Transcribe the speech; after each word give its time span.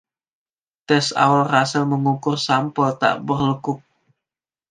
Tes 0.87 1.05
awal 1.23 1.43
Russell 1.53 1.85
mengukur 1.91 2.33
sampel 2.45 2.89
tak 3.01 3.15
berlekuk. 3.27 3.79